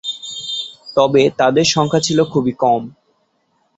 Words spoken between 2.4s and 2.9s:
কম।